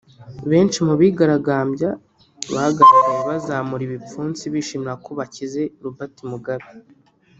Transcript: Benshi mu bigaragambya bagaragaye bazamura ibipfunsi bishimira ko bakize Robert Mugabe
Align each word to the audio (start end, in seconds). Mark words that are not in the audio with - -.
Benshi 0.49 0.79
mu 0.87 0.93
bigaragambya 1.01 1.89
bagaragaye 2.53 3.21
bazamura 3.29 3.81
ibipfunsi 3.87 4.43
bishimira 4.53 4.93
ko 5.03 5.09
bakize 5.19 5.61
Robert 5.83 6.15
Mugabe 6.31 6.67